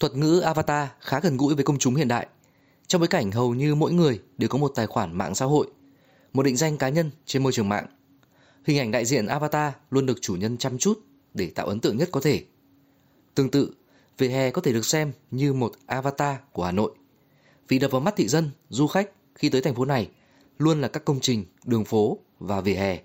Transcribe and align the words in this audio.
Thuật 0.00 0.16
ngữ 0.16 0.38
avatar 0.38 0.88
khá 1.00 1.20
gần 1.20 1.36
gũi 1.36 1.54
với 1.54 1.64
công 1.64 1.78
chúng 1.78 1.94
hiện 1.94 2.08
đại. 2.08 2.26
Trong 2.86 3.00
bối 3.00 3.08
cảnh 3.08 3.30
hầu 3.30 3.54
như 3.54 3.74
mỗi 3.74 3.92
người 3.92 4.20
đều 4.38 4.48
có 4.48 4.58
một 4.58 4.72
tài 4.74 4.86
khoản 4.86 5.18
mạng 5.18 5.34
xã 5.34 5.44
hội, 5.44 5.66
một 6.32 6.42
định 6.42 6.56
danh 6.56 6.78
cá 6.78 6.88
nhân 6.88 7.10
trên 7.26 7.42
môi 7.42 7.52
trường 7.52 7.68
mạng. 7.68 7.86
Hình 8.64 8.78
ảnh 8.78 8.90
đại 8.90 9.04
diện 9.04 9.26
avatar 9.26 9.72
luôn 9.90 10.06
được 10.06 10.18
chủ 10.20 10.36
nhân 10.36 10.56
chăm 10.56 10.78
chút 10.78 11.00
để 11.34 11.50
tạo 11.50 11.66
ấn 11.66 11.80
tượng 11.80 11.96
nhất 11.96 12.08
có 12.12 12.20
thể. 12.20 12.44
Tương 13.34 13.50
tự, 13.50 13.74
vỉa 14.18 14.28
hè 14.28 14.50
có 14.50 14.62
thể 14.62 14.72
được 14.72 14.86
xem 14.86 15.12
như 15.30 15.52
một 15.52 15.72
avatar 15.86 16.36
của 16.52 16.64
Hà 16.64 16.72
Nội. 16.72 16.94
Vì 17.68 17.78
đập 17.78 17.90
vào 17.90 18.00
mắt 18.00 18.16
thị 18.16 18.28
dân, 18.28 18.50
du 18.68 18.86
khách 18.86 19.10
khi 19.34 19.48
tới 19.48 19.60
thành 19.60 19.74
phố 19.74 19.84
này 19.84 20.08
luôn 20.58 20.80
là 20.80 20.88
các 20.88 21.04
công 21.04 21.20
trình, 21.20 21.44
đường 21.64 21.84
phố 21.84 22.18
và 22.38 22.60
vỉa 22.60 22.74
hè. 22.74 23.00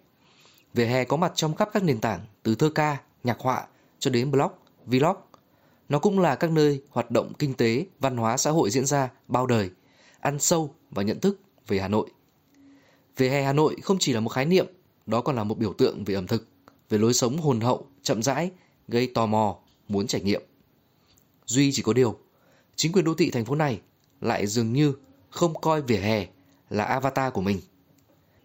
Vỉa 0.74 0.86
hè 0.86 1.04
có 1.04 1.18
mặt 1.18 1.32
trong 1.36 1.56
khắp 1.56 1.70
các 1.74 1.84
nền 1.84 2.02
tảng 2.02 2.26
từ 2.44 2.56
thơ 2.56 2.70
ca, 2.76 2.98
nhạc 3.24 3.40
họa 3.40 3.68
cho 4.00 4.12
đến 4.12 4.32
blog, 4.32 4.52
vlog. 4.86 5.18
Nó 5.92 6.00
cũng 6.00 6.20
là 6.20 6.36
các 6.36 6.52
nơi 6.52 6.82
hoạt 6.90 7.12
động 7.12 7.34
kinh 7.40 7.54
tế, 7.54 7.86
văn 8.00 8.18
hóa 8.18 8.38
xã 8.38 8.52
hội 8.52 8.70
diễn 8.70 8.86
ra 8.86 9.10
bao 9.28 9.48
đời, 9.48 9.70
ăn 10.20 10.40
sâu 10.40 10.76
và 10.92 11.04
nhận 11.04 11.20
thức 11.20 11.40
về 11.68 11.80
Hà 11.80 11.88
Nội. 11.88 12.10
Về 13.18 13.30
hè 13.30 13.44
Hà 13.44 13.54
Nội 13.54 13.76
không 13.84 13.98
chỉ 14.00 14.14
là 14.14 14.20
một 14.20 14.30
khái 14.30 14.46
niệm, 14.46 14.68
đó 15.06 15.22
còn 15.22 15.36
là 15.36 15.44
một 15.44 15.58
biểu 15.58 15.74
tượng 15.74 16.04
về 16.04 16.16
ẩm 16.16 16.28
thực, 16.28 16.48
về 16.90 16.98
lối 16.98 17.14
sống 17.14 17.38
hồn 17.38 17.60
hậu, 17.60 17.88
chậm 18.02 18.24
rãi, 18.24 18.52
gây 18.88 19.08
tò 19.08 19.26
mò, 19.26 19.58
muốn 19.88 20.08
trải 20.08 20.22
nghiệm. 20.22 20.42
Duy 21.46 21.72
chỉ 21.72 21.82
có 21.82 21.94
điều, 21.94 22.18
chính 22.76 22.92
quyền 22.92 23.06
đô 23.06 23.14
thị 23.14 23.32
thành 23.32 23.46
phố 23.46 23.56
này 23.56 23.82
lại 24.22 24.48
dường 24.48 24.74
như 24.74 24.94
không 25.30 25.62
coi 25.62 25.82
vỉa 25.82 25.98
hè 25.98 26.28
là 26.70 26.84
avatar 26.84 27.34
của 27.34 27.42
mình. 27.42 27.60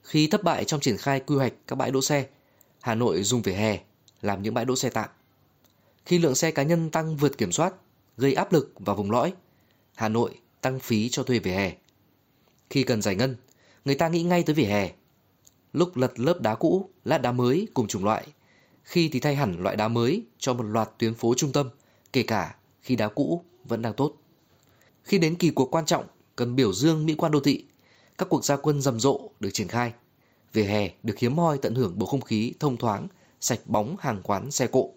Khi 0.02 0.26
thất 0.26 0.42
bại 0.45 0.65
trong 0.65 0.80
triển 0.80 0.96
khai 0.96 1.20
quy 1.20 1.37
hoạch 1.37 1.52
các 1.66 1.76
bãi 1.76 1.90
đỗ 1.90 2.02
xe, 2.02 2.26
Hà 2.80 2.95
Nội 2.95 3.23
dùng 3.23 3.42
vỉa 3.42 3.52
hè 3.52 3.80
làm 4.23 4.42
những 4.42 4.54
bãi 4.54 4.65
đỗ 4.65 4.76
xe 4.76 4.90
tạm. 4.90 5.09
Khi 6.06 6.19
lượng 6.19 6.34
xe 6.34 6.51
cá 6.51 6.62
nhân 6.62 6.91
tăng 6.91 7.16
vượt 7.16 7.38
kiểm 7.38 7.52
soát, 7.52 7.74
gây 8.16 8.34
áp 8.34 8.52
lực 8.52 8.73
vào 8.78 8.96
vùng 8.96 9.10
lõi, 9.10 9.33
Hà 9.95 10.09
Nội 10.09 10.41
tăng 10.60 10.80
phí 10.80 11.09
cho 11.09 11.23
thuê 11.23 11.38
vỉa 11.38 11.51
hè. 11.51 11.77
Khi 12.71 12.82
cần 12.82 13.02
giải 13.02 13.16
ngân, 13.16 13.37
người 13.85 13.95
ta 13.95 14.09
nghĩ 14.09 14.23
ngay 14.23 14.43
tới 14.43 14.54
vỉa 14.54 14.65
hè. 14.65 14.93
Lúc 15.73 15.96
lật 15.96 16.21
lớp 16.21 16.40
đá 16.40 16.54
cũ, 16.54 16.90
lát 17.04 17.18
đá 17.18 17.32
mới 17.32 17.68
cùng 17.74 17.88
chủng 17.88 18.04
loại, 18.04 18.27
khi 18.82 19.09
thì 19.09 19.21
thay 19.21 19.34
hẳn 19.34 19.62
loại 19.62 19.77
đá 19.77 19.88
mới 19.88 20.23
cho 20.38 20.54
một 20.54 20.62
loạt 20.62 20.90
tuyến 20.99 21.15
phố 21.15 21.34
trung 21.34 21.52
tâm, 21.52 21.71
kể 22.12 22.23
cả 22.23 22.57
khi 22.82 22.96
đá 22.96 23.09
cũ 23.09 23.43
vẫn 23.65 23.82
đang 23.82 23.95
tốt. 23.95 24.15
Khi 25.02 25.18
đến 25.18 25.34
kỳ 25.34 25.51
cuộc 25.51 25.74
quan 25.74 25.87
trọng 25.87 26.04
cần 26.37 26.57
biểu 26.57 26.73
dương 26.73 27.07
mỹ 27.07 27.15
quan 27.18 27.32
đô 27.32 27.40
thị, 27.40 27.65
các 28.18 28.29
cuộc 28.29 28.45
gia 28.45 28.57
quân 28.57 28.80
rầm 28.80 29.01
rộ 29.01 29.30
được 29.40 29.51
triển 29.52 29.68
khai. 29.68 29.93
Vỉa 30.52 30.62
hè 30.62 30.90
được 31.02 31.18
hiếm 31.18 31.38
hoi 31.38 31.59
tận 31.59 31.74
hưởng 31.74 31.99
bầu 31.99 32.07
không 32.07 32.21
khí 32.21 32.52
thông 32.60 32.77
thoáng, 32.77 33.09
sạch 33.40 33.60
bóng 33.65 33.96
hàng 34.01 34.21
quán 34.23 34.51
xe 34.51 34.66
cộ. 34.66 34.93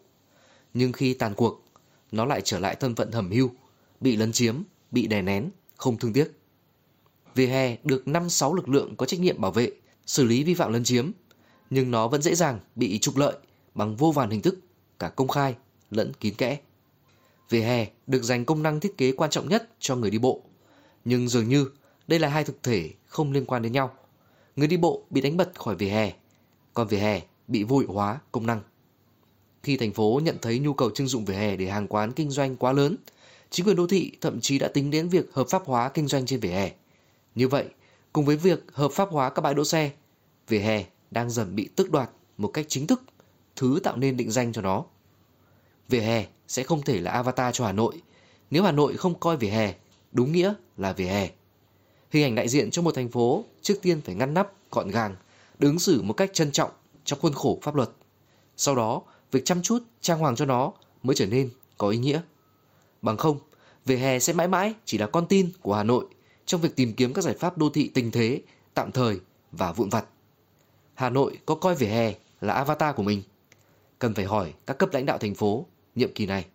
Nhưng 0.74 0.92
khi 0.92 1.14
tàn 1.14 1.34
cuộc, 1.34 1.64
nó 2.12 2.26
lại 2.26 2.42
trở 2.44 2.60
lại 2.60 2.76
thân 2.76 2.96
phận 2.96 3.12
hầm 3.12 3.32
hưu, 3.32 3.50
bị 4.02 4.16
lấn 4.16 4.32
chiếm, 4.32 4.62
bị 4.92 5.08
đè 5.08 5.22
nén, 5.22 5.50
không 5.78 5.98
thương 5.98 6.14
tiếc. 6.14 6.32
Vỉa 7.36 7.46
hè 7.46 7.78
được 7.84 8.04
5-6 8.06 8.54
lực 8.54 8.70
lượng 8.70 8.96
có 8.96 9.06
trách 9.06 9.20
nhiệm 9.20 9.42
bảo 9.42 9.52
vệ, 9.52 9.72
xử 10.06 10.24
lý 10.24 10.44
vi 10.44 10.54
phạm 10.54 10.74
lấn 10.74 10.84
chiếm, 10.84 11.12
nhưng 11.70 11.92
nó 11.92 12.08
vẫn 12.08 12.22
dễ 12.22 12.36
dàng 12.36 12.60
bị 12.76 13.00
trục 13.00 13.18
lợi 13.18 13.38
bằng 13.76 13.96
vô 13.96 14.12
vàn 14.12 14.30
hình 14.30 14.42
thức, 14.42 14.60
cả 15.00 15.10
công 15.10 15.28
khai 15.28 15.56
lẫn 15.92 16.12
kín 16.20 16.34
kẽ. 16.34 16.60
Vỉa 17.50 17.62
hè 17.62 17.88
được 18.08 18.24
dành 18.24 18.46
công 18.46 18.64
năng 18.64 18.80
thiết 18.80 18.98
kế 18.98 19.12
quan 19.12 19.30
trọng 19.30 19.50
nhất 19.50 19.70
cho 19.80 19.96
người 19.96 20.12
đi 20.12 20.18
bộ, 20.18 20.42
nhưng 21.06 21.28
dường 21.28 21.50
như 21.50 21.70
đây 22.08 22.20
là 22.20 22.28
hai 22.28 22.44
thực 22.44 22.64
thể 22.64 22.94
không 23.06 23.32
liên 23.32 23.46
quan 23.46 23.62
đến 23.62 23.72
nhau. 23.72 23.94
Người 24.56 24.68
đi 24.68 24.78
bộ 24.78 25.04
bị 25.10 25.22
đánh 25.22 25.38
bật 25.38 25.60
khỏi 25.60 25.76
vỉa 25.76 25.90
hè, 25.90 26.14
còn 26.74 26.88
vỉa 26.88 26.98
hè 26.98 27.22
bị 27.48 27.64
vô 27.64 27.78
hiệu 27.78 27.92
hóa 27.92 28.20
công 28.32 28.46
năng. 28.46 28.62
Khi 29.64 29.78
thành 29.78 29.94
phố 29.94 30.22
nhận 30.24 30.38
thấy 30.42 30.60
nhu 30.60 30.74
cầu 30.74 30.90
trưng 30.90 31.08
dụng 31.08 31.26
vỉa 31.26 31.34
hè 31.34 31.56
để 31.56 31.68
hàng 31.68 31.88
quán 31.88 32.12
kinh 32.12 32.32
doanh 32.32 32.56
quá 32.56 32.72
lớn, 32.72 32.96
chính 33.50 33.66
quyền 33.66 33.76
đô 33.76 33.88
thị 33.88 34.12
thậm 34.22 34.42
chí 34.42 34.60
đã 34.60 34.68
tính 34.68 34.92
đến 34.92 35.10
việc 35.10 35.34
hợp 35.34 35.48
pháp 35.50 35.66
hóa 35.66 35.90
kinh 35.90 36.08
doanh 36.08 36.26
trên 36.26 36.40
vỉa 36.40 36.50
hè. 36.50 36.72
Như 37.36 37.48
vậy, 37.48 37.66
cùng 38.14 38.26
với 38.26 38.36
việc 38.36 38.64
hợp 38.74 38.92
pháp 38.92 39.10
hóa 39.10 39.30
các 39.30 39.42
bãi 39.42 39.54
đỗ 39.54 39.64
xe, 39.64 39.92
vỉa 40.48 40.60
hè 40.60 40.86
đang 41.12 41.30
dần 41.30 41.56
bị 41.56 41.70
tước 41.76 41.92
đoạt 41.92 42.10
một 42.38 42.48
cách 42.48 42.66
chính 42.70 42.88
thức 42.88 43.04
thứ 43.56 43.80
tạo 43.84 43.98
nên 43.98 44.18
định 44.18 44.32
danh 44.32 44.54
cho 44.54 44.62
nó. 44.62 44.86
Vỉa 45.90 46.00
hè 46.00 46.26
sẽ 46.48 46.64
không 46.64 46.82
thể 46.82 47.02
là 47.02 47.12
avatar 47.12 47.56
cho 47.56 47.66
Hà 47.66 47.72
Nội 47.72 48.02
nếu 48.52 48.64
Hà 48.64 48.72
Nội 48.72 48.98
không 48.98 49.20
coi 49.20 49.38
vỉa 49.38 49.50
hè 49.50 49.74
đúng 50.12 50.32
nghĩa 50.32 50.54
là 50.78 50.94
vỉa 50.94 51.06
hè. 51.06 51.30
Hình 52.12 52.24
ảnh 52.24 52.36
đại 52.36 52.50
diện 52.50 52.72
cho 52.72 52.82
một 52.82 52.96
thành 52.96 53.10
phố 53.10 53.44
trước 53.62 53.82
tiên 53.82 54.02
phải 54.02 54.16
ngăn 54.16 54.34
nắp, 54.34 54.52
gọn 54.72 54.88
gàng, 54.88 55.16
đứng 55.60 55.80
xử 55.80 56.02
một 56.02 56.14
cách 56.14 56.30
trân 56.34 56.52
trọng 56.52 56.72
trong 57.06 57.20
khuôn 57.20 57.34
khổ 57.34 57.60
pháp 57.62 57.76
luật. 57.76 57.90
Sau 58.58 58.76
đó, 58.76 59.02
việc 59.32 59.46
chăm 59.46 59.62
chút, 59.62 59.84
trang 60.02 60.20
hoàng 60.20 60.36
cho 60.36 60.46
nó 60.46 60.72
mới 61.04 61.16
trở 61.16 61.26
nên 61.26 61.50
có 61.78 61.90
ý 61.90 61.98
nghĩa. 61.98 62.22
Bằng 63.02 63.18
không, 63.18 63.40
vỉa 63.86 63.96
hè 63.96 64.20
sẽ 64.20 64.34
mãi 64.34 64.48
mãi 64.48 64.74
chỉ 64.86 64.98
là 64.98 65.08
con 65.08 65.28
tin 65.28 65.52
của 65.62 65.74
Hà 65.74 65.84
Nội 65.84 66.06
trong 66.46 66.62
việc 66.62 66.76
tìm 66.76 66.94
kiếm 66.94 67.14
các 67.14 67.22
giải 67.22 67.36
pháp 67.40 67.58
đô 67.58 67.70
thị 67.70 67.92
tình 67.94 68.12
thế, 68.12 68.42
tạm 68.74 68.92
thời 68.92 69.20
và 69.52 69.72
vụn 69.72 69.90
vặt. 69.90 70.06
Hà 70.94 71.10
Nội 71.10 71.40
có 71.46 71.56
coi 71.56 71.76
vỉa 71.76 71.88
hè 71.88 72.14
là 72.42 72.54
avatar 72.54 72.96
của 72.96 73.04
mình? 73.04 73.24
Cần 74.00 74.14
phải 74.14 74.26
hỏi 74.26 74.54
các 74.66 74.78
cấp 74.78 74.90
lãnh 74.94 75.06
đạo 75.06 75.18
thành 75.18 75.36
phố 75.36 75.66
nhiệm 75.96 76.14
kỳ 76.14 76.26
này. 76.26 76.46